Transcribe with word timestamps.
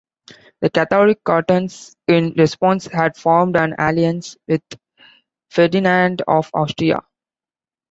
The 0.61 0.71
Catholic 0.71 1.23
cantons 1.23 1.95
in 2.07 2.33
response 2.35 2.87
had 2.87 3.15
formed 3.15 3.55
an 3.55 3.75
alliance 3.77 4.35
with 4.47 4.63
Ferdinand 5.51 6.23
of 6.27 6.49
Austria. 6.55 7.03